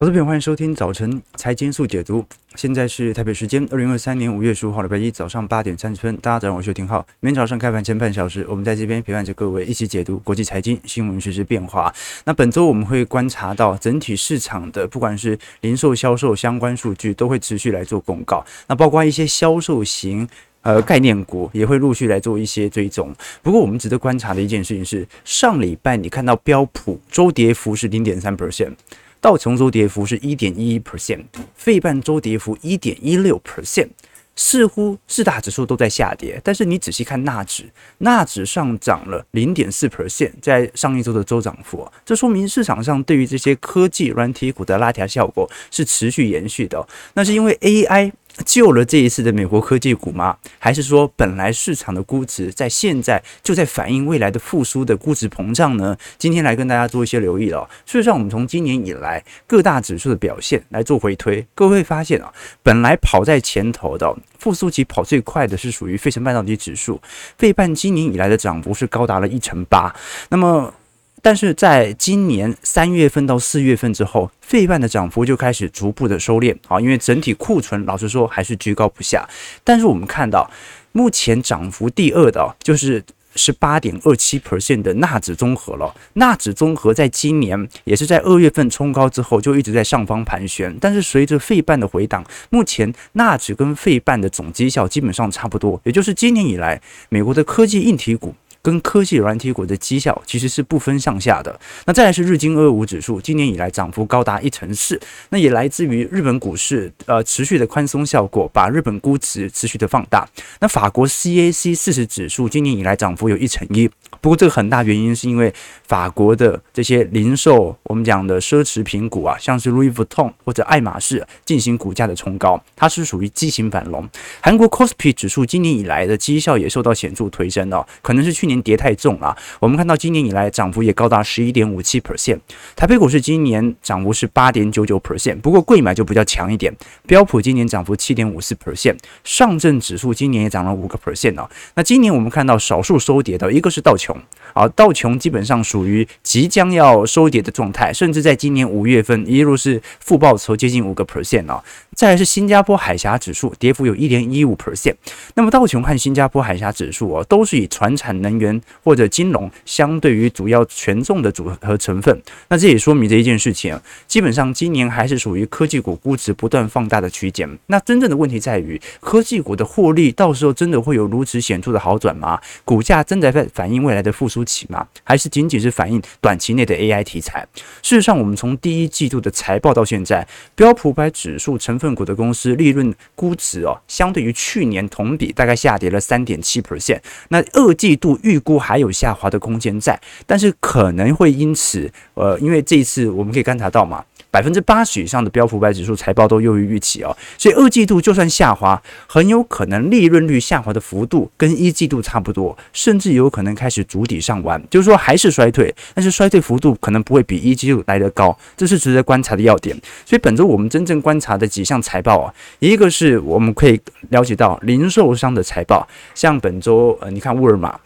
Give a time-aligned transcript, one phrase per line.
[0.00, 2.24] 投资朋友，欢迎收听早晨财经速解读。
[2.54, 6.16] 现在是台北时间二零二三年五月十五号礼拜一早上八点三十分。
[6.18, 7.04] 大家早上好，我是廷浩。
[7.18, 11.92] 明天早上开盘前半小时，我们在这边陪伴着各位一起解读国际财经新闻、实时变化。
[12.24, 18.46] 那本周我们会观察到整体市场的，不管是零售、销售相关数据，都会持续来做公告。
[18.68, 20.28] 那包括一些销售型
[20.62, 23.12] 呃概念股也会陆续来做一些追踪。
[23.42, 28.74] 不过我们值得观察的一件事情是，上礼拜你看到标普周跌幅是零点三 percent。
[29.20, 33.88] 道琼州跌幅是一点一一 percent，费半周跌幅一点一六 percent，
[34.36, 37.64] 似乎四大指数都在下跌，但是你仔细看纳指，
[37.98, 48.12] 纳指上涨了零点四 percent，在上一周的周涨幅，这说明市场上对于这些科技软体股的拉抬效果是持续延续的，那是因为 AI。
[48.44, 50.36] 救了这一次的美国科技股吗？
[50.58, 55.96] 还是说本来市场的估值在现在就在反映未来的复苏的估值膨胀呢？
[56.18, 57.68] 今天来跟大家做一些留意了。
[57.84, 67.00] 事实上，我们从今年以来各大指数的表现来做回推，各位会发现啊，本来跑在前头的复苏期跑最快的是属于费城半导体指数，
[67.36, 69.94] 费半今年以来的涨幅是高达了一成八。
[70.30, 70.72] 那么
[71.22, 79.28] 但是在今年三月份到四月份之后，费半的涨幅就开始逐步的收敛啊，因为整体库存老实说还是居高不下。
[79.64, 80.50] 但是我们看到，
[80.92, 85.94] 目前涨幅第二的就是十八点二七 percent 的纳指综合了。
[86.14, 96.80] 纳指综合在今年也是在二月份冲高之后就一直在上方盘旋，但是随着费半的回档，目前纳指跟费半的总绩效基本上差不多，也就是今年以来
[97.10, 98.34] 美国的科技硬体股。
[98.68, 101.58] 跟科技软体股的绩效其实是不分上下的。
[101.86, 110.28] 那再来是日经二二五指数，今年以来涨幅高达一成四，那也来自于日本股市呃持续的宽松效果，把日本估值持续的放大。
[110.60, 113.88] 那法国 CAC 四十指数今年以来涨幅有一成一，
[114.20, 115.50] 不过这个很大原因是因为
[115.84, 124.06] 法国的这些零售，我们讲的奢侈品股啊，像是 Louis Vuitton 或者爱马仕进行股价的冲高，它是属于畸形反龙。
[124.42, 128.57] 韩国 Kospi 指数今年以来的绩效也受到显著推升哦，可能是去年。
[128.62, 132.38] 跌太重了，我们看到今年以来涨幅也高达十一点五七 percent。
[132.76, 136.74] 台北股市今年涨幅是八点九九 percent，不过贵买就比较强一点。
[137.06, 141.48] 标普今年涨幅七点五四 percent，上证指数今年也涨了五个 percent 哦。
[141.74, 144.16] 那今年我们看到少数收跌的一个是道琼，
[144.52, 151.62] 啊，道琼基本上属于即将要收跌的状态，甚至在今年五月份一路是负报酬接近五个 percent 哦。
[151.98, 154.94] 再来是新加坡海峡指数，跌幅有一点一五 percent。
[155.34, 162.22] 那么道琼和新加坡海峡指数哦，都是以传产能源或者金融相对于主要权重的组合成分。
[162.50, 163.76] 那这也说明这一件事情，
[164.06, 167.58] 基本上今年还是属于科技股估值不断放大的区间。
[167.66, 172.40] 那真正的问题在于，科技股的获利到时候真的会有如此显著的好转吗？
[172.64, 174.86] 股价真的在反映未来的复苏期吗？
[175.02, 177.44] 还是仅仅是反映短期内的 AI 题材？
[177.82, 181.87] 事实上，我们从第一季度的财报到现在，标普百指数成分。
[181.94, 187.00] 股的公司利润估值哦，相对于去年同比大概下跌了三点七 percent。
[187.28, 194.04] 那二季度预估还有下滑的空间在，但是可能会因此，呃，因为这一次我们可以观察到嘛。
[194.30, 209.74] 百分之八十以上的标普百指数财报都优于预期哦，所以二季度就算下滑，很有可能利润率下滑的幅度跟一季度差不多，甚至有可能开始筑底上弯，就是说还是衰退，但是衰退幅度可能不会比一季度来得高，这是值得观察的要点。
[210.04, 213.80] 所以本周我们真正观察的几项财报啊，一个是我们可以
[214.10, 217.78] 了解到零售商的财报，像本周呃，你看沃尔玛、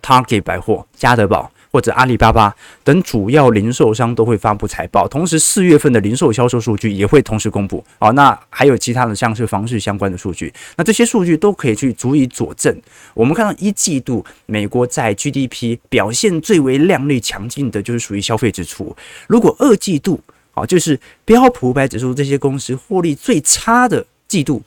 [0.00, 1.50] Target 百货、家得宝。
[1.76, 7.84] 或者阿里巴巴等主要零售商都会发布财报，同时四月份的零售销售数据也会同时公布。
[7.98, 12.74] 好，那还有其他的像是房市相关的数据，那这些数据都可以去足以佐证。
[13.12, 18.96] 我们看到一季度美国在 GDP 表现最为亮丽强劲的，就是属于消费支出。
[19.26, 20.18] 如果二季度
[20.54, 24.62] 啊，就是标普五百指数这些公司获利最差的季度。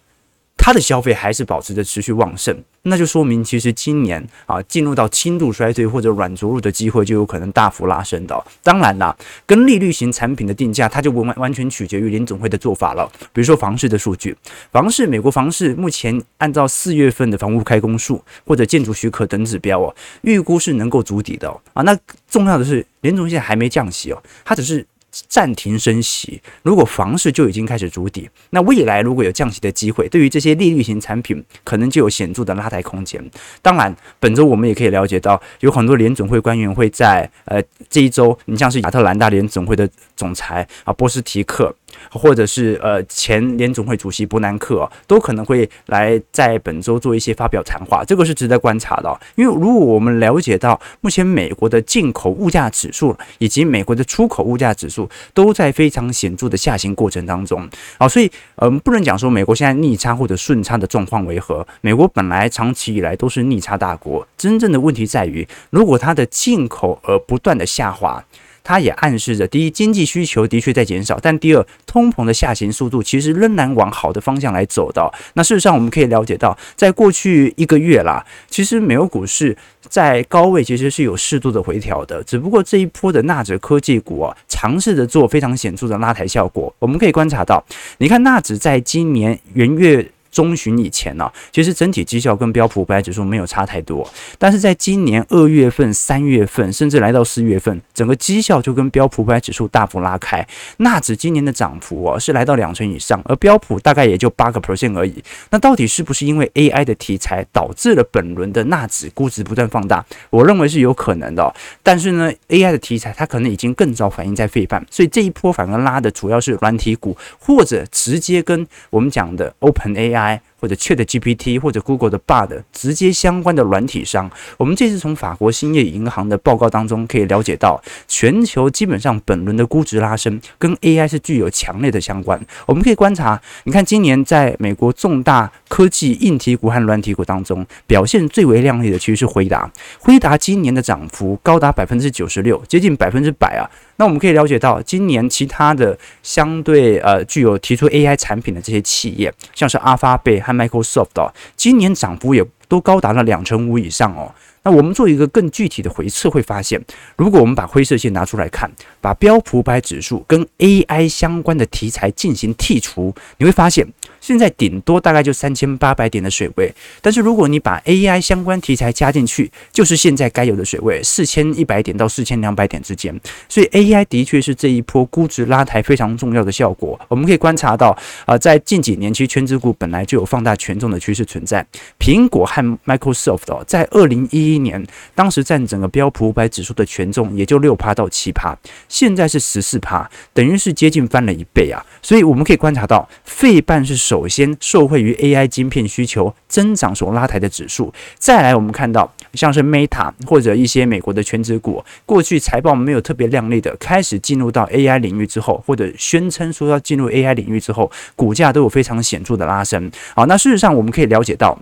[0.62, 8.46] 它的消费还是保持着持续旺盛，那就说明其实今年啊进入到轻度衰退或者软着陆的机会就有可能大幅拉升的。
[8.62, 9.16] 当然啦，
[9.48, 13.10] 跟利率型产品的定价，它就完完全取决于联总会的做法了。
[13.34, 14.36] 比如说房市的数据，
[14.72, 21.50] 房市美国房市目前按照四月份的房屋开工数或者建筑许可等指标哦，预估是能够足底的。
[21.74, 21.98] 啊，那
[22.30, 24.86] 重要的是联总现在还没降息哦，它只是。
[25.12, 33.24] 暂停升息，如果房市就已经开始筑底，那未来如果有降息的机会，对于这些利率型产品，可能就有显著的拉抬空间。
[33.62, 39.90] 当然，本周我们也可以了解到，有很多联总会官员会在呃这一周，你像是亚特兰大联总会的
[40.20, 41.74] 总裁啊波斯提克，
[42.12, 57.66] 或者是呃前联总会主席伯南克、都可能会来在本周做一些发表谈话，这个是值得观察的、因为如果我们了解到目前美国的进口物价指数以及美国的出口物价指数都在非常显著的下行过程当中，
[57.98, 61.66] 啊，所以嗯、不能讲说美国现在逆差或者顺差的状况为何。
[61.80, 68.22] 美国本来长期以来都是逆差大国，真正的问题在于，如果它的进口而不断的下滑。
[68.64, 75.12] 它也暗示着，第一，经济需求的确在减少，但第二，通膨的下行速度其实仍然往好的方向来走的。
[75.34, 86.74] 那事实上，我们可以了解到，在过去一个月啦，其实美国股市在高位其实是有适度的回调的，只不过这一波的纳指科技股啊，尝试着做非常显著的拉抬效果。
[86.80, 87.64] 我们可以观察到，
[87.98, 90.12] 你看纳指在今年元月。
[90.32, 100.46] 中旬以前呢、其实整体绩效跟标普五百指数没有差太多，但是在今年二月份、三月份，甚至来到四月份，整个绩效就跟标普五百指数大幅拉开。
[100.78, 105.24] 纳指今年的涨幅啊是来到两成以上，而标普大概也就八个 percent 而已。
[105.50, 110.06] 那到底是不是因为 AI 的题材导致了本轮的纳指估值不断放大？
[110.30, 111.54] 我认为是有可能的、哦。
[111.82, 120.42] 但是呢，AI 的题材它可能已经更早反映在费半，所以这一波反而拉的主要是软体股，或者直接跟我们讲的 Open AI AI，。
[120.60, 132.40] 或者 ChatGPT 或者 Google 的 Bard 直接相关的软体商，我们这次从法国兴业银行的报告当中可以了解到，全球基本上本轮的估值拉升跟 AI 是具有强烈的相关。
[132.66, 143.70] 我们可以观察，你看今年在美国重大科技硬体股和软体股当中，表现最为亮丽的其实是辉达，辉达今年的涨幅高达百分之九十六，接近百分之百啊。
[143.98, 154.34] 那我们可以了解到，今年其他的相对呃具有提出 AI 产品的这些企业，像是阿发贝 Microsoft 哦，今年涨幅也都高达了两成五以上哦。
[154.62, 156.80] 那我们做一个更具体的回测，会发现，
[157.16, 158.70] 如果我们把灰色线拿出来看，
[159.00, 163.88] 把标普百指数跟 AI 相关的题材进行剔除，你会发现。
[164.30, 166.72] 现在顶多大概就三千八百点的水位，
[167.02, 173.20] 但是如果你把 AI 相关题材加进去，就是现在该有的水位，四千一百点到四千两百点之间。
[173.48, 177.00] 所以 AI 的确是这一波估值拉抬非常重要的效果。
[177.08, 181.66] 我们可以观察到，啊、在近几年，其实权值股本来就有放大权重的趋势存在。
[181.98, 184.86] 苹果和 Microsoft、在二零一一年，
[185.16, 188.56] 当时占整个标普五百指数的权重也就六趴到七趴，
[188.88, 191.84] 现在是十四趴，等于是接近翻了一倍啊。
[192.04, 193.98] 所以我们可以观察到，费半是。
[194.00, 197.94] 首首先，受惠于 AI 晶片需求增长所拉抬的指数。
[198.18, 209.90] 再来，我们看到像是 Meta 或者一些美国的全职股，过去财报没有特别亮丽的，开始进入到 AI 领域之后，或者宣称说要进入 AI 领域之后，股价都有非常显著的拉升。
[210.14, 211.58] 好，那事实上我们可以了解到，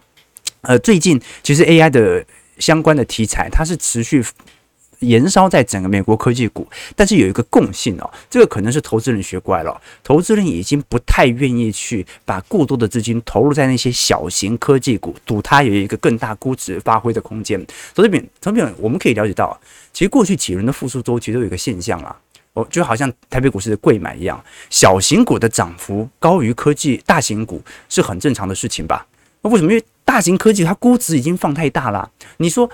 [0.62, 2.26] 呃，最近其实 AI 的
[2.58, 4.26] 相关的题材，它是持续。
[5.00, 17.64] 延烧在整个美国科技股，但是有一个共性哦，这个可能是投资人学乖了，投资人已经不太愿意去把过多的资金投入在那些小型科技股，赌它有一个更大估值发挥的空间。
[17.94, 19.60] 从这边，从这边我们可以了解到，
[19.94, 22.16] 其实过去几轮的复苏周期都有一个现象啊，
[22.54, 29.06] 哦，就好像台北股市的贵买一样，小型股的涨幅高于科技大型股是很正常的事情吧？
[29.42, 29.72] 那为什么？
[29.72, 32.68] 因为大型科技它估值已经放太大了，你说。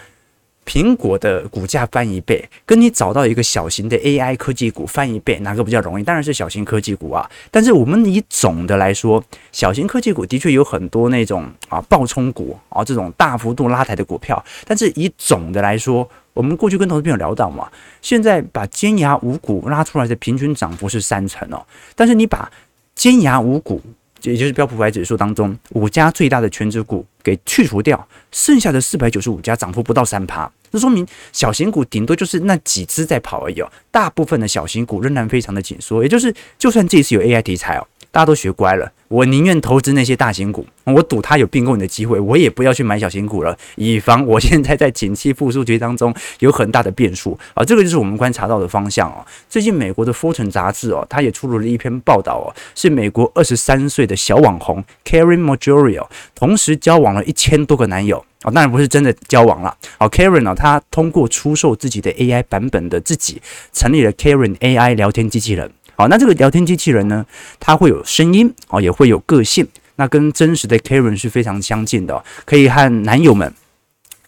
[0.66, 6.04] 苹果的股价翻一倍，跟你找到一个小型的 AI 科技股翻一倍，哪个比较容易？
[6.04, 7.30] 当然是小型科技股啊。
[7.52, 14.44] 但是我们以总的来说，小型科技股的确有很多那种啊暴冲股啊这种大幅度拉抬的股票。
[14.66, 17.70] 但是以总的来说，我们过去跟投资朋友聊到嘛，
[18.02, 21.66] 现在把尖牙五股拉出来的平均涨幅是三成哦。
[21.96, 22.52] 但是你把
[22.96, 23.82] 尖牙五股，
[24.24, 37.88] 也就是标普五百指数当中五家最大的全职股给去除掉，剩下的四百九十五家涨幅不到三趴，这说明小型股顶多就是那几只在跑而已哦，大部分的小型股仍然非常的紧缩，也就是就算这次有 AI 题材哦。
[38.14, 47.66] 大家都学乖了，我宁愿投资那些大型股，我赌它有并购你的机会，我也不要去买小型股了，以防我现在在景气复苏期当中有很大的变数啊。
[47.66, 49.26] 这个就是我们观察到的方向哦。
[49.50, 56.06] 最近美国的《Fortune》杂志哦，它也出炉了一篇报道哦，是美国二十三岁的小网红 Karen Majorio，
[56.36, 59.76] 同时交往了一千多个男友哦，当然不是真的交往了。
[59.98, 63.42] 好，Karen 哦，她通过出售自己的 AI 版本的自己，
[63.72, 65.72] 成立了 Karen AI 聊天机器人。
[65.96, 67.26] 好，那这个聊天机器人呢，
[67.60, 73.54] 它会有声音哦，也会有个性，那跟真实的 Karen 是非常相近的，可以和男友们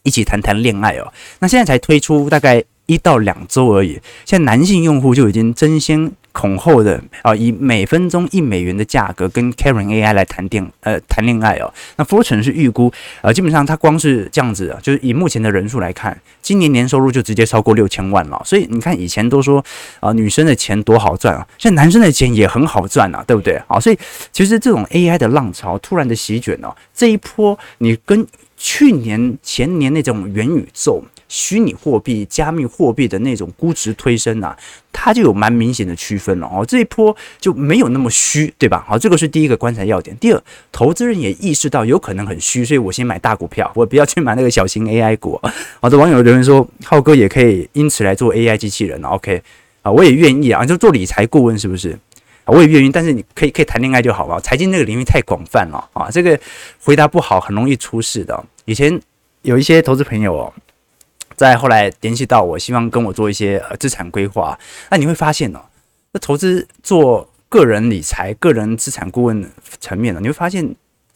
[0.04, 1.12] 一起谈谈恋爱哦。
[1.40, 11.74] 那现在才推出大概一到两周而已，现在男性用户就已经争先恐后的啊，以每分钟一美元的价格跟 Karen AI 来谈电呃谈恋爱哦。
[11.96, 18.42] 那 Fortune 是预估呃，基本上它光是这样子啊，就是以目前的人数来看，今年年收入就直接超过六千万了。
[18.44, 19.64] 所以你看以前都说
[20.02, 23.56] 啊，女生的钱多好赚啊，现在男生的钱也很好赚啊，对不对？
[23.68, 23.98] 啊，所以
[24.34, 28.28] 其实这种 AI 的浪潮突然的席卷哦，这一波你跟
[28.58, 31.02] 去年前年那种元宇宙。
[31.28, 34.56] 虚拟货币、加密货币的那种估值推升啊，
[34.92, 36.66] 它就有蛮明显的区分了哦。
[36.66, 38.86] 这一波就没有那么虚，对吧？
[38.88, 40.16] 好，这个是第一个观察要点。
[40.18, 40.42] 第二，
[40.72, 45.40] 投资人也意识到有可能很虚，所以我先买大股票，我不要去买那个小型 AI 股。
[45.82, 49.02] 好的，网友留言说，浩哥也可以因此来做 AI 机器人。
[49.04, 49.42] OK，
[49.82, 51.98] 啊，我也愿意啊，就做理财顾问是不是？
[52.46, 54.40] 我也愿意，但是你可以可以谈恋爱就好了。
[54.40, 56.40] 财经这个领域太广泛了啊，这个
[56.84, 58.46] 回答不好很容易出事的。
[58.66, 59.02] 以前
[59.42, 60.54] 有一些投资朋友哦。
[61.36, 64.58] 再后来联系到我，希望跟我做一些呃资产规划。
[64.90, 65.60] 那你会发现哦，
[66.12, 69.50] 那投资做个人理财、个人资产顾问
[69.80, 70.76] 层面呢，你会发现，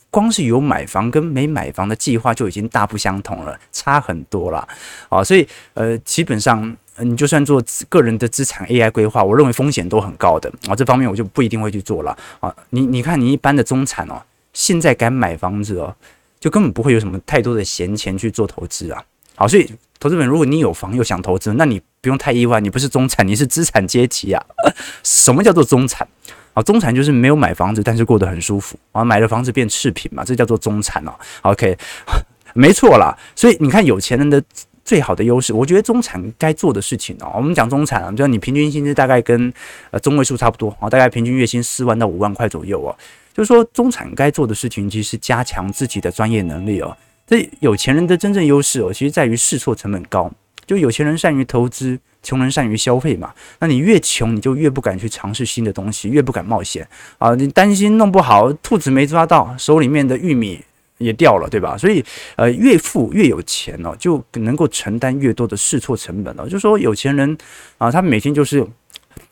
[0.10, 4.68] 光是有买房跟没买房的计划就已经大不相同了，差很多了
[5.10, 5.24] 啊。
[5.24, 10.76] 所以呃，基本上你就算做个人的资产 AI 规划，我认为风险都很高的啊。
[10.76, 12.54] 这方面我就不一定会去做了啊。
[12.72, 14.22] 你你看，你一般的中产哦，
[14.54, 15.96] 现在敢买房子哦，
[16.40, 19.04] 就根本不会有什么太多的闲钱去做投资啊。
[19.40, 19.72] 好，所以。
[20.02, 24.42] 投资人，如果你有房又想投资，那你不用太意外，你不是中产，你是资产阶级啊。
[25.04, 26.08] 什么叫做中产
[26.54, 26.64] 啊？
[26.64, 29.04] 中产就是没有买房子，但是过得很舒服啊。
[29.04, 31.14] 买了房子变次品嘛，这叫做中产啊。
[31.42, 31.78] OK，
[32.56, 33.14] 没错啦。
[33.36, 34.42] 所以你看，有钱人的
[34.86, 37.34] 最好的优势，我觉得中产该做的事情哦。
[37.36, 39.52] 我们讲中产啊，就你平均薪资大概跟
[39.92, 42.96] 呃中位数差不多啊，大概平均月薪四万到五万块左右哦。
[43.34, 46.96] 就是说，中产该做的事情，其实是加强自己的专业能力哦。
[47.30, 50.32] 这有钱人的真正优势哦，其实在于试错成本高。
[50.66, 53.32] 就有钱人善于投资，穷人善于消费嘛。
[53.60, 56.88] 那你越穷，你就越不敢去尝试新的东西，越不敢冒险
[57.20, 57.36] 啊！
[57.36, 60.60] 你担心弄不好，兔子没抓到，手里面的玉米
[60.98, 61.78] 也掉了，对吧？
[61.78, 62.04] 所以，
[62.36, 66.50] 呃，越富越有钱哦，就能够承担越多的试错成本了。
[66.50, 67.38] 就说有钱人
[67.78, 68.68] 啊，他每天就是。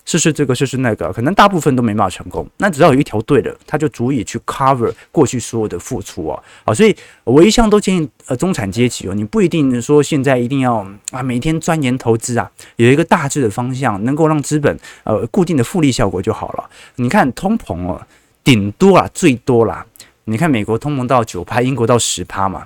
[0.07, 2.47] 试试这个，试试那个，可能大部分都没办法成功。
[2.55, 6.41] 那只要有一条对的，它就足以去 cover 过去所有的付出啊！
[6.65, 6.95] 好，所以
[7.25, 10.75] 我一向都建议呃中产阶级哦，你不一定说现在一定要
[11.11, 16.69] 啊每天钻研投资啊，有一个大致的方向，能够让资本呃固定的复利效果就好了。
[16.95, 18.01] 你看通膨哦，
[18.45, 19.85] 顶多啊最多啦，
[20.23, 22.65] 你看美国通膨到九趴，英国到十趴嘛，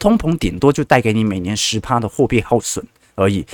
[0.00, 2.84] 通膨顶多就带给你每年十趴的货币耗损
[3.14, 3.46] 而已。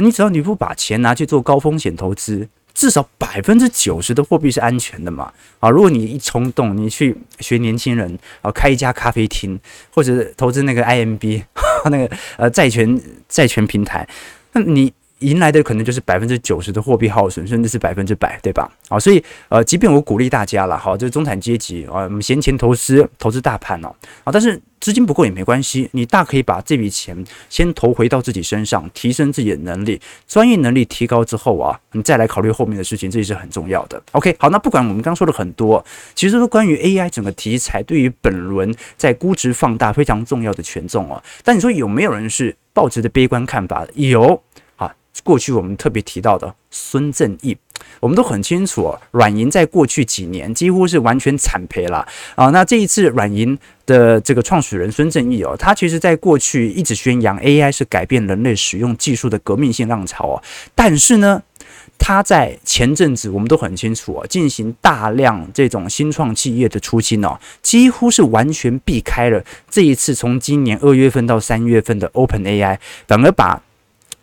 [0.00, 5.32] 你只要你不把钱拿去做高风险投资，至少百分之九十的货币是安全的嘛？
[5.58, 9.58] 啊，如果你一冲动，你去学年轻人啊，开一家咖啡厅，
[9.94, 11.42] 或者投资那个 IMB
[11.90, 14.08] 那个呃债权债权平台，
[14.52, 14.92] 那你。
[15.20, 18.70] 迎来的可能就是百分之九十的货币耗损，甚至是百分之百，对吧？
[18.88, 34.02] 啊，所以呃，即便我鼓励大家了，好，这中产阶级啊，我们闲钱投资，投资大盘哦，啊，但是资金不够也没关系，你大可以把这笔钱先投回到自己身上，提升自己的能力，专业能力提高之后啊，你再来考虑后面的事情，这也是很重要的。
[34.12, 35.84] OK，好，那不管我们刚刚说的很多，
[36.14, 41.22] 其实都关于 AI 整个题材对于本轮在估值放大非常重要的权重哦。
[41.44, 43.86] 但你说有没有人是抱持的悲观看法？
[43.94, 44.42] 有。
[45.22, 47.56] 过去我们特别提到的孙正义，
[47.98, 52.48] 我们都很清楚哦，软银在过去几年几乎是完全惨赔了啊。
[52.50, 60.42] 那这一次软银的这个创始人孙正义哦，他其实在过去一直宣扬 AI 是改变人类使用技术的革命性浪潮哦，
[60.74, 61.42] 但是呢，
[61.98, 73.60] 他在前阵子我们都很清楚哦，进行大量这种新创企业的出清哦，几乎是完全避开了这一次从今年二月份到三月份的 OpenAI，反而把。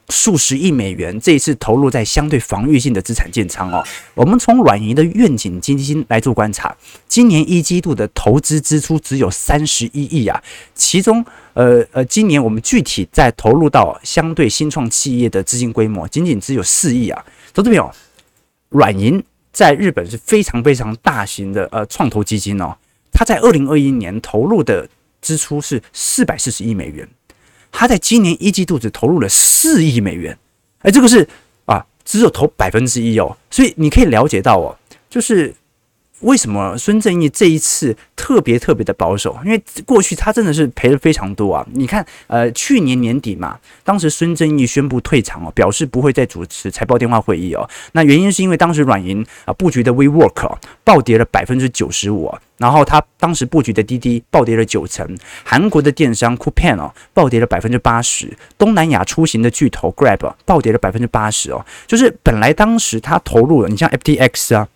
[0.09, 3.83] 数十亿美元这一次投入在相对防御性的资产建仓哦。
[4.15, 6.75] 我们从软银的愿景基金来做观察，
[7.07, 10.41] 今年一季度的投资支出只有三十一亿啊，
[10.73, 17.25] 其中呃呃，今年我们具体在投入到相对新创企业的资金规模仅仅只有四亿啊。
[17.53, 17.91] 投资朋友，
[18.69, 19.21] 软银
[19.51, 22.75] 在日本是非常非常大型的呃创投基金哦，
[23.11, 24.87] 它在二零二一年投入的
[25.21, 27.07] 支出是四百四十亿美元。
[27.71, 30.37] 他在今年一季度只投入了四亿美元，
[30.79, 31.27] 哎，这个是
[31.65, 34.75] 啊，只有投百分之一哦，所以你可以了解到哦，
[35.09, 35.53] 就是
[36.21, 39.37] 为什么孙正义这一次特别特别的保守？
[39.45, 41.65] 因为过去他真的是赔了非常多啊！
[41.73, 47.69] 你看，呃，去年年底嘛，当时孙正义宣布退场哦，表示不会再主持财报电话会议哦。
[47.91, 55.07] 那原因是因为当时软银啊布局的 WeWork 哦暴跌了百分之九十五，然后他当时布局的滴滴暴跌了九成，
[55.43, 64.67] 韩国的电商 Coupang 哦暴跌了百分之八十，东南亚出行的巨头 Grab 暴跌了百分之八十哦，就是本来当时他投入了，你像 FTX 啊。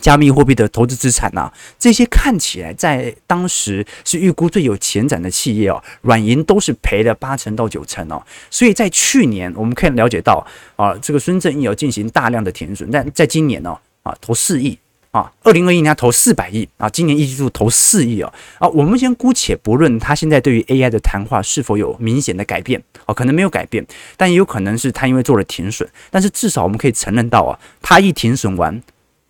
[0.00, 14.78] 加密货币的投资资产呐，这些看起来在当时是预估最有前瞻的企业哦，软银都是赔了八成到九成哦，所以在去年我们可以了解到啊，这个孙正义要进行大量的停损，但在今年呢啊，投四亿
[15.10, 23.84] 啊，二零二一年他投四百亿啊，今年一季度投四亿哦啊，我们先姑且不论他现在对于 AI 的谈话是否有明显的改变哦，可能没有改变，
[24.16, 28.80] 但也有可能是他因为做了停损，但是至少我们可以承认到啊，他一停损完。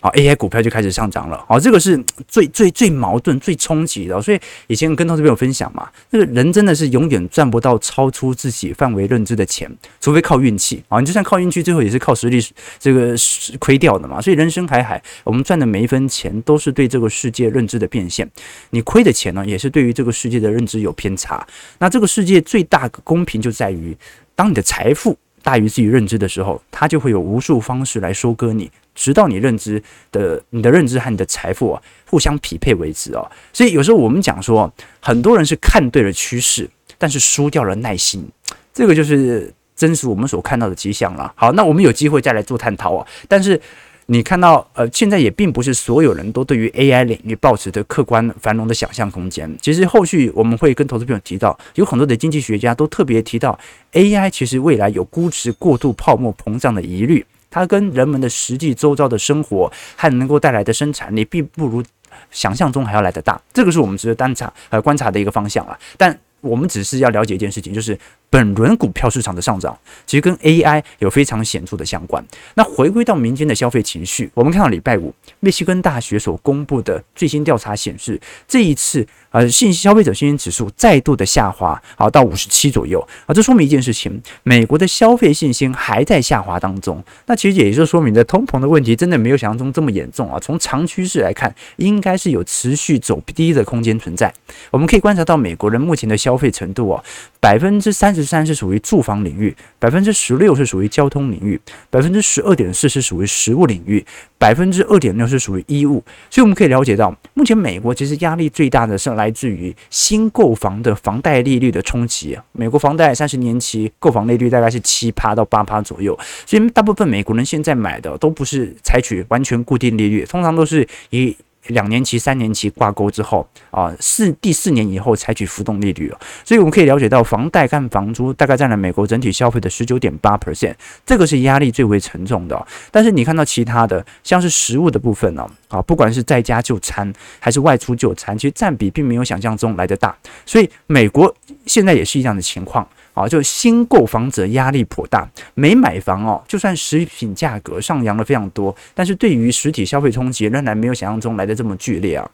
[0.00, 1.44] 好，AI 股票就开始上涨了。
[1.48, 4.22] 好，这个是最最最矛盾、最冲击的。
[4.22, 4.38] 所以
[4.68, 9.68] 以前跟投资朋友分享嘛，这个人真的是永远赚不到超出自己范围认知的钱，
[10.00, 11.00] 除非靠运气啊。
[11.00, 12.40] 你就算靠运气，最后也是靠实力
[12.78, 13.16] 这个
[13.58, 14.20] 亏掉的嘛。
[14.20, 18.30] 所以人生海海，我们赚的每一分钱都是对这个世界认知的变现。
[18.70, 21.44] 你亏的钱呢，也是对于这个世界的认知有偏差。
[21.80, 23.96] 那这个世界最大的公平就在于，
[24.36, 28.70] 当你的财富大于自己认知的时候，它就会有无数方式来收割你。
[28.98, 38.28] 直到你认知的你的认知和你的财富啊互相匹配为止哦，所以有时候我们讲说，很多人是看对了趋势，但是输掉了耐心，
[38.74, 41.32] 这个就是真实我们所看到的迹象了。
[41.36, 43.06] 好，那我们有机会再来做探讨啊。
[43.28, 43.60] 但是
[44.06, 49.54] 你看到呃，现在也并不是所有人都对于 AI 领域抱持着客观繁荣的想象空间。
[49.62, 53.56] 其实后续我们会跟投资朋友提到，有很多的经济学家都特别提到
[53.92, 57.24] AI 其实未来有估值过度泡沫膨胀的疑虑。
[57.50, 61.82] 它跟人们的实际周遭的生活和能够带来的生产力，并不如
[62.30, 63.40] 想象中还要来得大。
[63.52, 65.78] 这个是我们值得观察和观察的一个方向啊。
[65.96, 67.98] 但我们只是要了解一件事情，就是
[68.30, 72.24] 本轮股票市场的上涨，其实跟 AI 有非常显著的相关。
[72.54, 79.06] 那回归到民间的消费情绪，我们看到礼拜五密西根大学所公布的最新调查显示，这一次。
[79.30, 87.04] 呃，信息消费者信心指数再度的下滑，好到五十七左右啊，这说明一件事情，美国的消费信心还在下滑当中。
[87.26, 90.40] 那其实也就说明的通膨的问题真的没有想象中这么严重啊。
[90.40, 94.32] 从长趋势来看，应该是有持续走低的空间存在。
[94.70, 97.04] 我们可以观察到美国人目前的消费程度哦，
[97.40, 104.02] 百分之三十三是属于住房领域，百分之十六是属于交通领域，百分之十二点四是属于食物领域，
[104.38, 106.02] 百分之二点六是属于衣物。
[106.30, 109.08] 所以我们可以了解到，目前美国其实压力最大的是。
[109.18, 116.16] 来自于新购房的房贷利率的冲击，美国房贷三十年期购房利率大概是七趴到八趴左右，
[116.46, 121.34] 所以大部分美国人现在买的都不是采取完全固定利率，通常都是以。
[121.68, 130.74] 两年期、三年期挂钩之后啊，四第四年以后采取浮动利率了，所以我们可以了解到，房贷跟房租大概占了美国整体消费的十九点八 percent，
[131.06, 132.66] 这个是压力最为沉重的。
[132.90, 141.34] 但是你看到其他的，像是食物的部分呢，啊，不管是在家就餐还是外出就餐，其实占比并没有想象中来得大，所以美国
[141.66, 142.86] 现在也是一样的情况。
[143.18, 152.30] 啊，就新购房者压力颇大，没买房哦，就算食品价格上扬了非常多，但是对于实体消费冲击仍然没有想象中来得这么剧烈啊。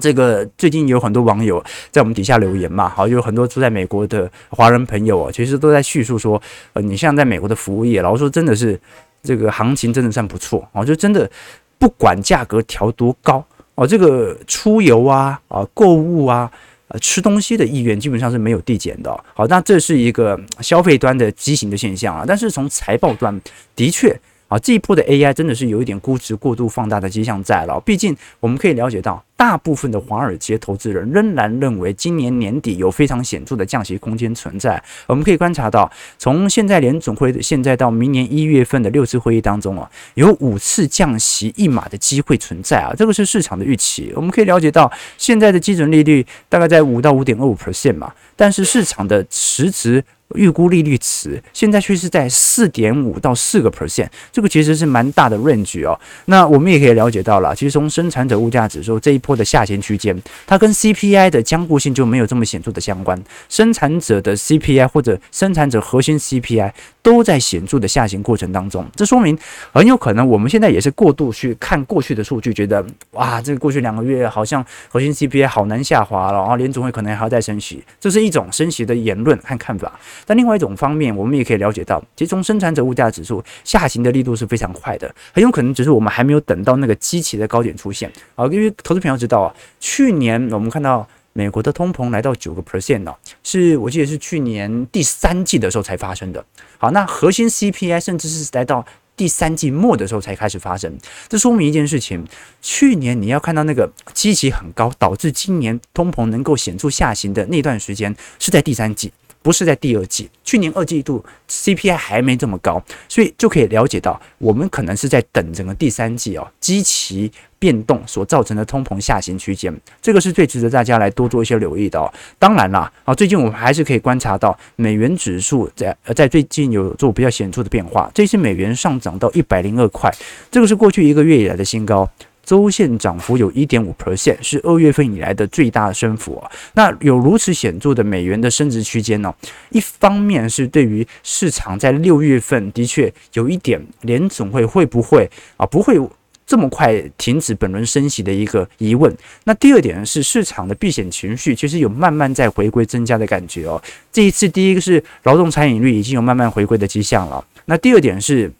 [0.00, 6.40] 这个最近有很多网友在我们底下留言嘛，好，有很多住在美国的华人朋友啊，其实都在叙述说，
[6.72, 8.80] 呃，你像在美国的服务业，然后说真的是
[9.22, 11.30] 这个行情真的算不错哦，就真的
[11.78, 16.50] 不管价格调多高哦，这个出游啊啊购物啊。
[16.88, 19.10] 呃，吃东西的意愿基本上是没有递减的。
[19.34, 22.24] 好，那这是一个消费端的畸形的现象啊。
[22.26, 23.40] 但是从财报端，
[23.74, 24.18] 的确。
[24.48, 27.80] 啊，这一波的 AI 真的是有一点估值过度放大的迹象在了。
[27.80, 34.82] 毕竟我们可以了解到，大部分的华尔街投资人仍然认为今年年底有非常显著的降息空间存在。
[35.06, 44.12] 我们可以观察到，从现在联准会的现在到明年一月份的六次会议当中啊，有五次降息一码的机会存在啊，这个是市场的预期。
[44.16, 50.02] 我们可以了解到，现在的基准利率大概在五到五点二五 percent 嘛，但是市场的实质。
[50.34, 55.96] 预估利率值现在却是在四点五到四个 percent，这个其实是蛮大的 range 哦。
[56.24, 63.20] 那我们也可以了解到了，其实从生产者物价指数这一或者下行区间，它跟 CPI 的僵固性就没有这么显著的相关。
[63.48, 66.72] 生产者的 CPI 或者生产者核心 CPI
[67.06, 69.38] 都在显著的下行过程当中，这说明
[69.72, 79.92] 很有可能我们现在也是过度去看过去的数据，觉得哇，这个过去两个月好像核心 CPI 好难下滑了，然后联总会可能还要再升息，这是一种升息的言论和看法。
[80.24, 88.44] 但另外一种方面，我们也可以了解到，其实从生产者物价指数下行的力度是非常快的，很有可能只是我们还没有等到那个基期的高点出现啊。
[88.46, 91.06] 因为投资朋友知道啊，去年我们看到。
[91.36, 96.42] 美国的通膨来到九个 percent 呢，是我记得是去年第三季的时候才发生的。
[96.78, 98.82] 好，那核心 CPI 甚至是来到
[99.14, 100.98] 第三季末的时候才开始发生。
[101.28, 102.24] 这说明一件事情：
[102.62, 109.12] 去年你要看到那个基期很高，导致今年通膨能够显著下行的那段时间，是在第三季。
[109.42, 122.12] 不是在第二季，去年二季度 CPI 还没这么高，所以就可以了解到，我们可能是在等整个第三季哦，基期变动所造成的通膨下行区间，这个是最值得大家来多做一些留意的哦。
[122.38, 130.12] 当然啦，啊，最近我们还是可以观察到美元指数在呃在最近有做比较显著的变化，这次美元上涨到一百零二块，
[130.50, 132.08] 这个是过去一个月以来的新高。
[132.46, 136.48] 周线涨幅有一点五 percent，是二月份以来的最大升幅啊。
[136.74, 139.34] 那有如此显著的美元的升值区间呢？
[139.70, 145.98] 一方面是对于市场在六月份的确有一点联总会会不会啊不会
[146.46, 149.12] 这么快停止本轮升息的一个疑问。
[149.42, 153.82] 那第二点是市场的避险情绪其实有慢慢在回归增加的感觉哦。
[154.12, 157.44] 这一次第一个是劳动参与率已经有慢慢回归的迹象了。
[157.64, 158.52] 那第二点是。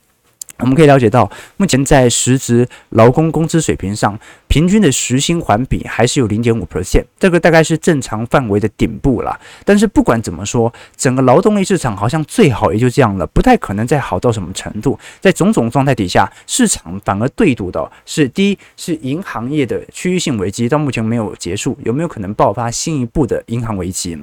[0.58, 9.38] 我们可以了解到，目前在实职劳工工资水平上，平均的时薪环比还是有零点五 percent，这个大概是正常范围的顶部了。
[9.64, 14.98] 但是不管怎么说，整个劳动力市场好像最好也就这样了，不太可能再好到什么程度。
[15.20, 24.18] 在种种状态底下，市场反而对赌的是：第一，是银行业的区域性危机到目前没有结束，有没有可能爆发新一步的银行危机？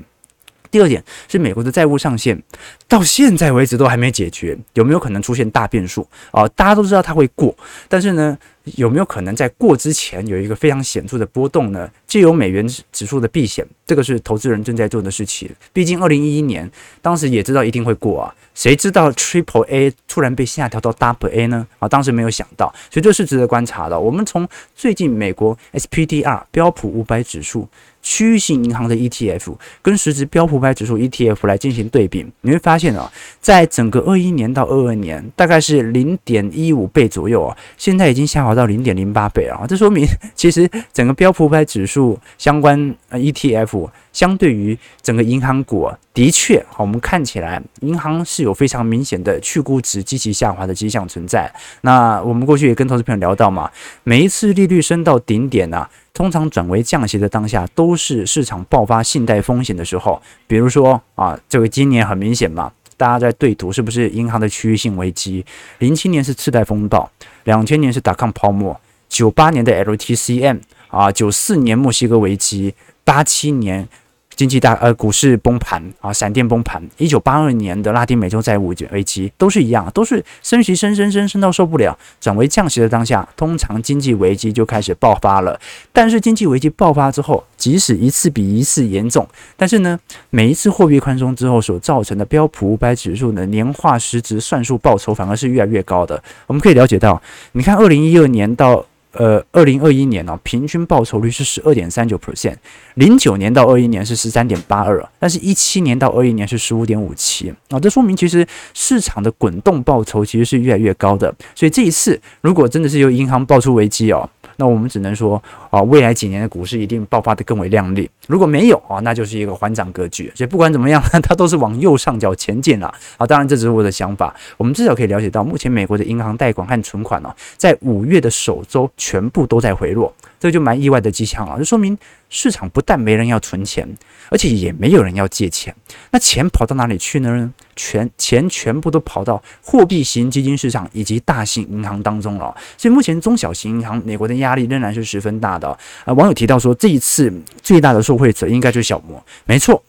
[0.74, 2.42] 第二点是美国的债务上限
[2.88, 6.48] 到现在为止都还没解决，有没有可能出现大变数啊？
[6.56, 7.56] 大家都知道它会过，
[7.88, 8.36] 但是呢，
[8.76, 11.90] 有没有可能在过之前有一个非常显著的波动呢？
[12.08, 15.50] 借由美元指数的避险，这个是投资人正在做的事情。
[15.74, 16.70] 毕竟二零一一年
[17.02, 21.68] 当时也知道一定会过啊，谁知道 Triple A 突然被下调到 Double A 呢？
[21.80, 24.00] 啊，当时没有想到，所以这是值得观察的。
[24.00, 27.68] 我们从最近美国 SPDR 标普五百指数。
[28.06, 43.90] 区域性银行的 ETF 跟实质标普五百指数 ETF 来进行对比，你会发现啊，在整个二一年到二二年，大概是零点一五倍左右啊，现在已经下滑到零点零八倍啊，这说明 其实整个标普五百指数相关 ETF。
[44.14, 51.52] 相对于整个银行股，的确，我们看起来银行是有非常明显的去估值、积极下滑的迹象存在。
[51.82, 53.72] 那我们过去也跟投资朋友聊到嘛，
[54.04, 60.22] 每一次利率升到顶点呢、啊，通常转为降息的当下，都是市场爆发信贷风险的时候。
[60.46, 65.46] 比如说啊，这个今年很明显嘛，大家在对赌是不是银行的区域性危机？
[65.80, 67.10] 零七年是次贷风暴，
[67.44, 68.80] 两千年是打抗泡沫，
[69.10, 73.88] 九八年的 LTCM 啊，九四年墨西哥危机，八七年。
[74.36, 76.82] 经济大呃股市崩盘啊，闪电崩盘。
[76.98, 85.60] 一九八二年的拉丁美洲债务危机都是一样，都是升息升升升升到受不了，转为降息的当下，通常经济危机就开始爆发了。
[85.92, 96.22] 但是经济危机爆发之后，即使一次比一次严重，但是呢，每一次货币宽松之后所造成的标普五百指数的年化实质算术报酬反而是越来越高的。
[96.48, 98.86] 我们可以了解到，你看二零一二年到。
[99.14, 102.56] 呃，二零二一年呢、哦，平均报酬率是十二点三九 percent，
[102.96, 114.30] 零九年到二一年是十三点八二，但是一七年到二一年是十五点五七啊，这说明其实市场的滚动报酬其实是越来越高的，所以这一次如果真的是由银行爆出危机哦。
[114.58, 118.10] 那我们只能说啊，未来几年的股市一定爆发得更为亮丽。
[118.28, 120.32] 如果没有啊，那就是一个缓涨格局。
[120.36, 123.26] 所以不管怎么样，它都是往右上角前进了 啊。
[123.26, 124.36] 当然，这只是我的想法。
[124.58, 130.14] 我们至少可以了解到，目前美国的银行贷款和存款呢，在五月的首周全部都在回落。
[130.40, 131.98] 这就蛮意外的迹象了，就说明
[132.34, 133.88] 市场不但没人要存钱，
[134.30, 135.74] 而且也没有人要借钱。
[136.10, 137.54] 那钱跑到哪里去呢？
[137.76, 142.56] 全钱全部都跑到货币型基金市场以及大型银行当中了。
[142.76, 145.70] 所以目前中小型银行，美国的压力仍然是十分大的。
[146.06, 149.24] 啊，网友提到说，这一次最大的受惠者应该就是小摩。
[149.46, 149.84] 没错，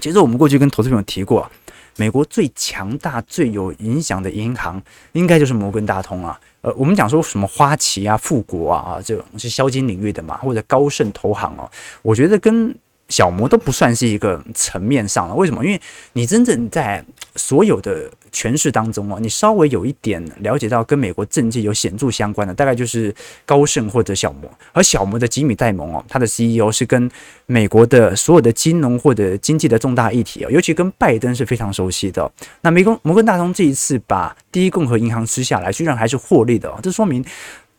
[0.00, 1.48] 其实我们过去跟投资朋友提过，
[1.94, 6.38] 美国最强大、最有影响的银行，应该就是摩根大通啊。
[6.60, 11.70] 呃，我们讲说什么花旗啊、富国啊，啊，这种是消金领域的嘛，或者高盛投行哦，
[12.02, 12.74] 我觉得跟
[13.08, 15.34] 小摩都不算是一个层面上了。
[15.34, 15.64] 为什么？
[15.64, 15.80] 因为
[16.12, 17.04] 你真正在
[17.36, 23.14] 所有的诠释当中哦，你稍微有一点了解到跟美国政界有显著相关的，大概就是
[23.46, 24.50] 高盛或者小摩。
[24.72, 27.10] 而小摩的吉米戴蒙哦，他的 CEO 是跟
[27.46, 32.30] 美国的所有的金融或者经济的重大议题哦，尤其跟拜登是非常熟悉的。
[32.60, 37.24] 那摩根摩根大通这一次把第一共和银行吃下来，居然还是获利的，哦这说明。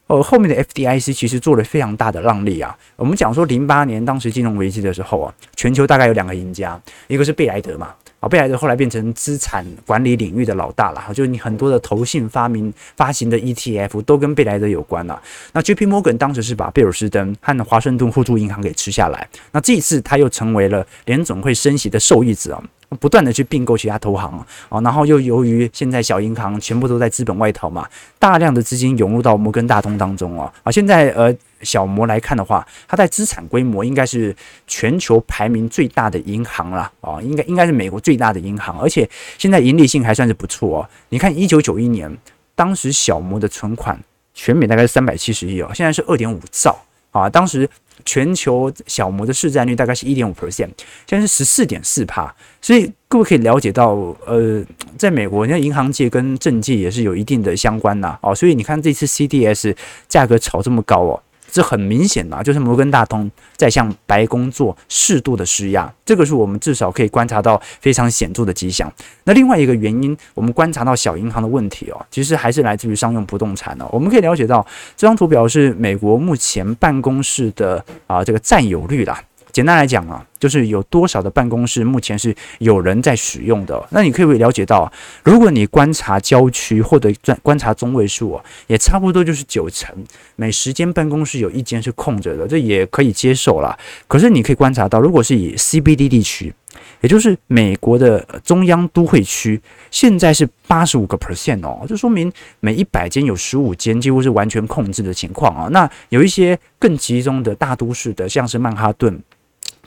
[0.10, 2.76] 呃，后面的 FDIC 其实做了非常大的让利啊。
[2.96, 15.22] 我们讲说，零八年当时金融危机的时候啊，全球大概有两个赢家，一个是贝莱德嘛，啊，贝莱德后来变成资产管理领域的老大了，就是你很多的投信发明发行的 ETF 都跟贝莱德有关了。
[15.54, 22.64] 那 JP Morgan 当时是把贝尔斯登和华盛顿互助银行给吃下来，那这一次他又成为了联总会升息的受益者啊。
[23.00, 40.90] 不断的去并购其他投行啊，然后又由于现在小银行全部都在资本外逃嘛，大量的资金涌入到摩根大通当中啊，啊，现在呃小摩来看的话，它在资产规模应该是全球排名最大的银行了啊，应该应该是美国最大的银行，而且现在盈利性还算是不错哦。
[41.10, 42.18] 你看一九九一年，
[42.56, 44.00] 当时小摩的存款
[44.34, 46.76] 全美大概是三百七十亿哦，现在是二点五兆
[47.12, 47.70] 啊，当时。
[48.06, 50.70] 全球小模的市占率大概是一点五 percent，
[51.08, 53.94] 现在是十四点四帕，所以各位可以了解到，
[54.26, 54.64] 呃，
[54.98, 59.76] 在美国，那银行界跟政界也是有一定的相关呐，哦，所以你看这次 CDS
[60.08, 61.22] 价格炒这么高哦。
[61.52, 68.92] 这很明显啊，就是摩根大通在向白宫做适度的施压，这个是我们至少可以观察到非常显著的迹象。
[69.24, 73.88] 那另外一个原因，我们观察到小银行的问题哦，其实还是来自于商用不动产哦。
[73.92, 79.22] 我们可以了解到，这张图表是美国目前办公室的啊这个占有率啦。
[79.60, 83.86] 简单来讲啊，就是有多少的办公室目前是有人在使用的。
[83.92, 84.90] 那你可以了解到，
[85.22, 87.12] 如果你观察郊区或者
[87.44, 89.94] 观察中位数啊，也差不多就是九成，
[90.38, 93.78] 每十间办公室有一间是空着的，这也可以接受啦。
[94.08, 96.54] 可是你可以观察到，如果是以 CBD 地区，
[97.02, 105.68] 也就是美国的中央都会区，现在是八十五个 percent 哦，就说明每一百间有十五间几乎是完全控制的情况啊。
[105.72, 109.22] 那有一些更集中的大都市的，像是曼哈顿。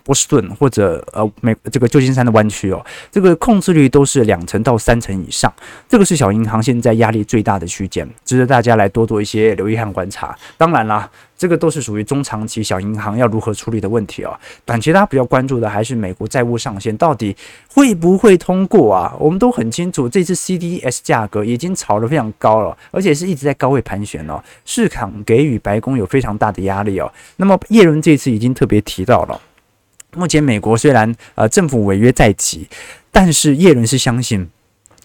[0.04, 5.52] 波士顿或者呃美这个旧金山的湾区哦，这个控制率都是两成到三成以上，
[5.88, 10.36] 这个是小银行现在压力最大的区间，值得大家来多做一些留意和观察。
[10.56, 14.38] 当然啦，这个都是属于中长期小银行要如何处理的问题哦。
[14.64, 17.36] 短期大家比较关注的还是美国债务上限到底
[17.68, 19.14] 会不会通过啊？
[19.18, 24.42] 我们都很清楚，这次 CDS 价格已经炒得非常高了，而且是一直在高位盘旋哦。
[24.64, 27.12] 市场给予白宫有非常大的压力哦。
[27.36, 29.40] 那么叶伦这次已经特别提到了。
[30.14, 32.68] 目前美国虽然呃政府违约在即，
[33.10, 34.46] 但是耶伦是相信，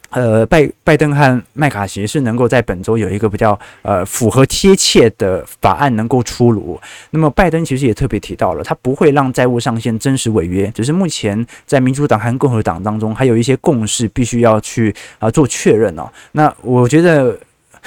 [0.10, 6.80] 呃拜拜登和麦卡锡是能够在本周有一个比较呃符合贴切的法案能够出炉。
[7.12, 16.10] 那么拜登其实也特别提到了，他不会让债务上限真实违约，只是目前在民主党和共和党当中还有一些共识必须要去啊、呃、做确认哦。
[16.34, 17.40] 那我觉得。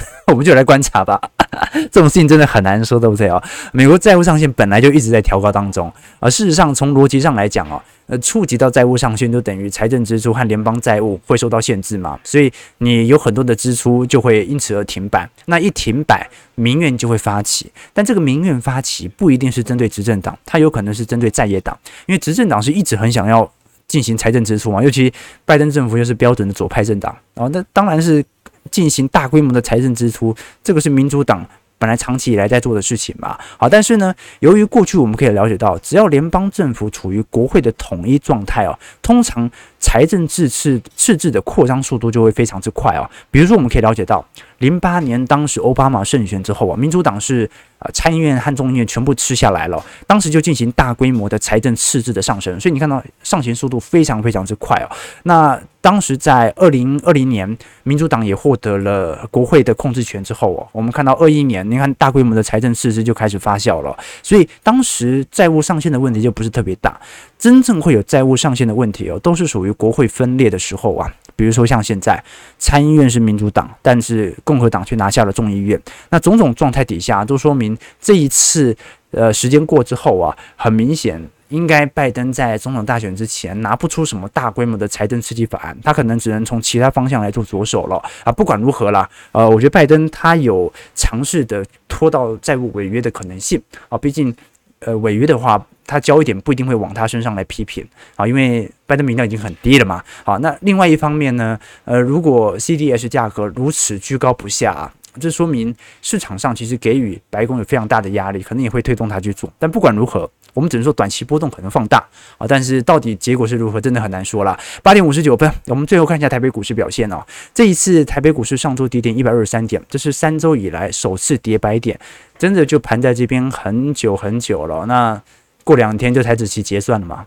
[0.28, 1.20] 我们就来观察吧，
[1.90, 3.42] 这种事情真的很难说，对不对啊？
[3.72, 23.50] 美国债务上限本来就一直在调高当中，而事实上从逻辑上来讲哦，呃，触及到债务上限就等于财政支出和联邦债务会受到限制嘛，所以你有很多的支出就会因此而停摆，那一停摆，民怨就会发起，但这个民怨发起不一定是针对执政党，它有可能是针对在野党，因为执政党是一直很想要
[23.88, 25.12] 进行财政支出嘛，尤其
[25.44, 28.24] 拜登政府又是标准的左派政党，然后那当然是。
[28.70, 31.46] 进行大规模的财政支出，这个是民主党
[31.78, 33.38] 本来长期以来在做的事情嘛。
[33.56, 43.08] 好，但是呢，由于过去我们可以了解到，只要联邦政府处于国会的统一状态哦，通常财政赤字赤字的扩张速度就会非常之快哦。
[43.30, 44.22] 比如说，我们可以了解到，
[44.60, 54.88] 零八年当时奥巴马胜选之后啊，民主党是啊参议院和众议院全部吃下来了，当时就进行大规模的财政赤字的上升，所以你看到上行速度非常非常之快哦。
[55.24, 67.00] 那当时在二零二零年，民主党也获得了国会的控制权之后哦，我们看到二一年，你看大规模的财政赤字就开始发酵了，所以当时债务上限的问题就不是特别大。
[67.38, 72.22] 真正会有债务上限的问题哦，都是属于国会分裂的时候啊，比如说像现在
[72.58, 78.76] 参议院是民主党，但是共和党却拿下了众议院，那种种状态底下都说明这一次
[79.12, 81.18] 呃时间过之后啊，很明显。
[81.48, 88.30] 应该拜登在总统大选之前拿不出什么大规模的财政刺激法案，他可能只能从其他方向来做着手了啊！
[88.30, 94.32] 不管如何啦，呃，我觉得拜登他有尝试的拖到债务违约的可能性啊，毕竟
[94.80, 100.02] 呃违约的话，他交一点不一定会往他身上来批评啊，因为拜登民调已经很低了嘛。
[100.24, 109.52] 好，那另外一方面呢，呃，如果 CDS 价格如此居高不下啊，这说明市场上其实给予白宫有非常大的压力，可能也会推动他去做。
[109.58, 111.98] 但不管如何，我们只能说短期波动可能放大
[112.38, 114.58] 啊，但是到底结果是如何，真的很难说了。
[114.82, 117.24] 八点五十九分，我们最后看一下台北股市表现哦。
[117.54, 121.98] 这一次台北股市上周跌点一百二十三点，这是三周以来首次跌百点，
[122.38, 124.86] 真的就盘在这边很久很久了。
[124.86, 125.20] 那
[125.64, 127.26] 过两天就台指期结算了嘛，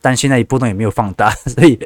[0.00, 1.78] 但现在波动也没有放大， 所以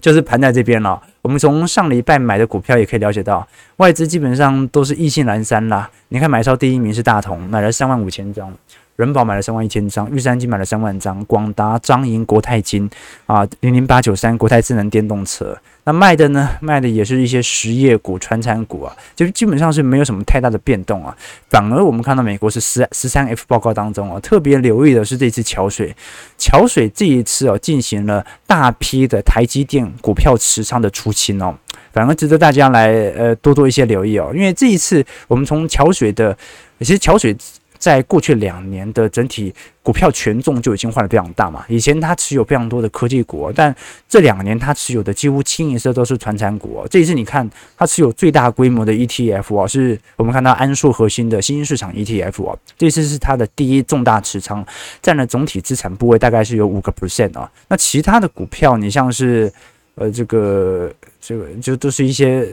[0.00, 1.02] 就是盘在这边了。
[1.22, 3.46] 我们从上礼拜买的股票也可以了解到，
[3.78, 5.90] 外资基本上都是意兴阑珊啦。
[6.08, 8.52] 你看买超第一名是大同，买了三万五千张。
[8.96, 12.88] 人保买了三万一千张，玉山金买了三万张，广达、张银、国泰金
[13.26, 16.48] 啊，零零八九三国泰智能电动车，那卖的呢？
[16.60, 21.14] 卖的也是一些实业股、传产股啊，就基本上是没有什么太大的变动啊。
[21.50, 25.94] 反而我们看到美国是十十三 F 报告当中啊，特别留意的是这次桥水，
[26.38, 31.54] 桥水这一次哦、进行了大批的台积电股票持仓的出清哦，
[31.92, 36.34] 反而值得大家来呃多多一些留意哦，因为这一次我们从桥水的，
[36.78, 37.36] 其实桥水。
[37.78, 43.74] 在过去两年的整体股票权重就已经换得非常大嘛，以前他持有非常多的科技股，但
[44.08, 46.84] 这两年他持有的几乎清一色都是传产股。
[46.90, 54.66] 这一次你看他持有最大规模的 ETF 啊，是我们看到安硕核心的新兴市场 ETF 啊，这次是他的第一重大持仓，
[55.00, 57.50] 占了总体资产部位大概是有五个 percent 啊。
[57.68, 59.52] 那其他的股票，你像是
[59.94, 62.48] 呃这个这个就都是一些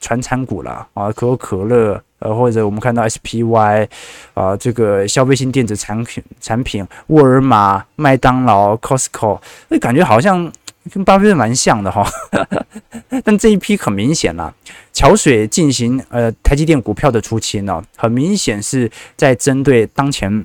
[0.00, 2.02] 传产股了啊，可口可乐。
[2.20, 3.88] 呃，或者我们看到 SPY
[4.34, 10.52] 啊，这个消费性电子产品产品，沃尔玛、麦当劳、Costco，那感觉好像
[10.92, 12.06] 跟巴菲特蛮像的哈。
[13.24, 14.54] 但这一批很明显了，
[14.92, 20.44] 桥水进行呃台积电股票的出清呢，很明显是在针对当前。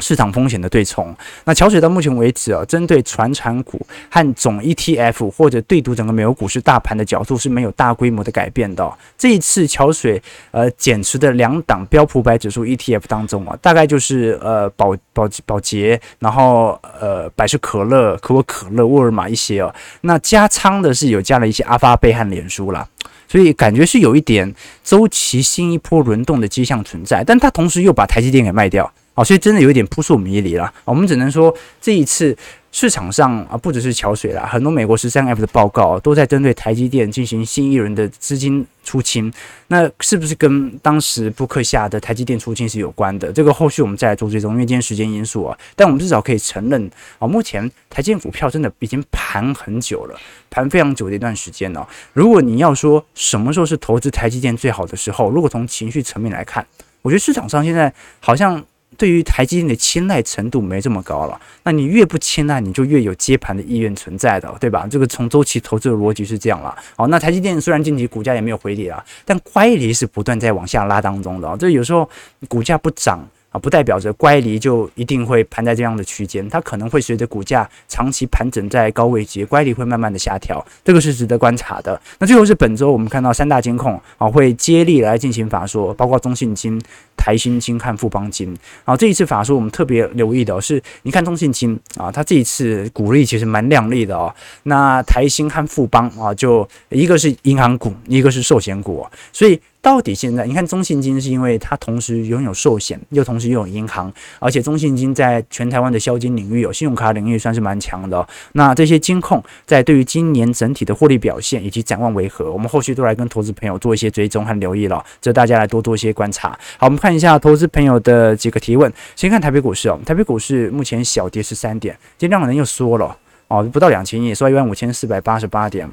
[0.00, 8.88] 市场风险的对冲，那桥水到目前为止啊，针对传产股和总 ETF 或者对赌整个美国股市大盘的角度是没有大规模的改变的。
[9.16, 19.74] 这一次桥水呃减持的两档标普百指数 ETF 当中啊，大概就是呃宝宝宝洁，然后呃百事可乐、可口可乐、沃尔玛一些哦。
[20.02, 22.86] 那加仓的是有加了一些阿发贝和脸书啦，
[23.26, 28.92] 所以感觉是有一点周期新一波轮动的迹象存在，但它同时又把台积电给卖掉。
[29.18, 30.72] 哦，所以真的有一点扑朔迷离了。
[30.84, 32.36] 我们只能说，这一次
[32.70, 39.32] 市场上啊，不只是桥水啦，很多美国十三 F 的报告都在针对台积电进行新一轮的资金出清。
[39.66, 43.32] 那是不是跟当时布克下的台积电出清是有关的？
[43.32, 45.58] 这个后续我们再来做追踪，因为今天时间因素啊。
[45.74, 50.16] 但我们至少可以承认啊，目前台积电股票真的已经盘很久了，
[50.48, 51.84] 盘非常久的一段时间了。
[52.12, 56.64] 如果你要说什么时候是投资台积电最好的时候，如果从情绪层面来看，
[57.02, 58.64] 我觉得市场上现在好像。
[58.96, 64.86] 对于台积电的青睐程度没这么高了，那你越不青睐，你就越有接盘的意愿存在的，对吧？
[64.90, 66.76] 这个从周期投资的逻辑是这样了。
[66.96, 71.56] 哦，那台积电虽然近期股价也没有回跌啊，但乖离是不断在往下拉当中的。
[71.58, 72.08] 这有时候
[72.48, 73.24] 股价不涨。
[73.50, 81.98] 啊，不代表着乖离就一定会盘在这样的区间，它可能会随着股价长期盘整在高位阶，乖离会慢慢的下调，这个是值得观察的。
[82.18, 86.78] 那最后是本周我们看到三大监控啊会接力来进行法说，包括中信金、
[87.16, 88.54] 台新金和富邦金。
[88.84, 94.34] 啊，这一次法说我们特别留意的是，你看中信金啊，它这一次股利其实蛮亮丽的哦。
[94.64, 99.58] 那台新和富邦啊，就一个是银行股，一个是寿险股，所以。
[99.80, 108.26] 到底现在你看中信金是因为它同时拥有寿险，又同时拥有银行，而且中信金在全台湾的销金领域有信用卡领域算是蛮强的。
[108.52, 116.50] 那这些金控在对于今年整体的获利表现以及展望为何，我们后续都来跟投资朋友做一些追踪和留意了，这大家来多多一些观察。
[116.76, 118.92] 好，我们看一下投资朋友的几个提问。
[119.14, 125.88] 先看台北股市哦，台北股市目前小跌十三点，今天量能又缩了哦，不到两千亿，缩一万五千四百八十八点，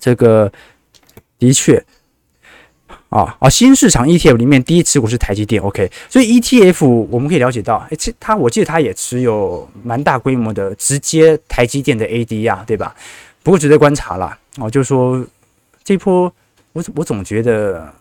[0.00, 0.50] 这个
[1.38, 1.84] 的确。
[3.08, 3.48] 啊啊！
[3.48, 12.94] 新市场 ETF 里面第一持股是台积电，OK，所以 ETF 我们可以了解到，诶，这它我记得它也持有蛮大规模的直接台积电的 ADR，对吧？
[13.42, 14.38] 不过值得观察啦。
[14.58, 15.24] 哦，就是说
[15.82, 16.32] 这波
[16.72, 17.92] 我我总觉得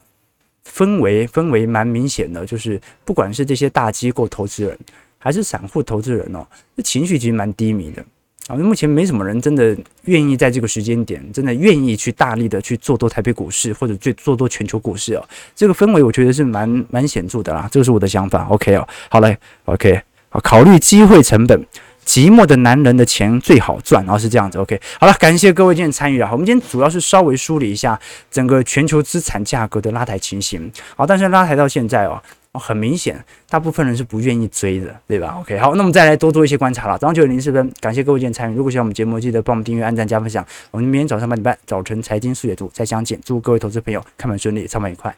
[0.70, 4.78] 氛围氛围蛮明显的，就是不管是这些大机构投资人
[5.18, 6.46] 还是散户投资人哦，
[6.78, 8.06] 这情绪其实蛮低迷的。
[8.48, 15.24] 啊，目前没什么人真的愿意在这个时间点，真的愿意去大力的去做多台北股市或者去做多全球股市哦。
[15.56, 18.46] 这个氛围我觉得是蛮蛮显著的啦，这个是我的想法。
[18.50, 21.66] OK 哦，好嘞，OK，好，考虑机会成本，
[22.06, 24.58] 寂寞的男人的钱最好赚，然后是这样子。
[24.58, 26.30] OK，好了，感谢各位今天参与啊。
[26.32, 27.98] 我们今天主要是稍微梳理一下
[28.30, 30.70] 整个全球资产价格的拉抬情形。
[30.98, 32.22] 好，但是拉抬到现在哦。
[32.60, 36.98] 很明显，大部分人是不愿意追的，对吧？OK，好，那我们再来多做一些观察了。
[36.98, 38.56] 早上九点零四分，感谢各位今天参与。
[38.56, 40.46] 如果喜欢我们节目，记得帮我们订阅、按赞、加分享。
[40.72, 43.20] 我们明天早上八点半，早晨财经速解读再相见。
[43.26, 45.16] 祝各位投资朋友开盘顺利，操盘愉快。